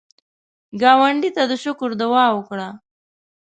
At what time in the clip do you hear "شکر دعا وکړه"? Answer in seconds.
1.63-2.67